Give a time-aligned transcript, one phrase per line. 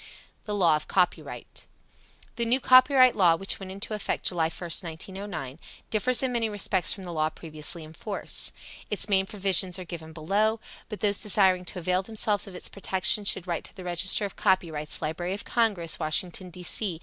[0.45, 1.67] THE LAW OF COPYRIGHT.
[2.35, 5.59] The new copyright law, which went into effect July 1, 1909,
[5.91, 8.51] differs in many respects from the law previously in force.
[8.89, 10.59] Its main provisions are given below,
[10.89, 14.35] but those desiring to avail themselves of its protection should write to the Register of
[14.35, 16.63] Copyrights, Library of Congress, Washington, D.
[16.63, 16.99] C.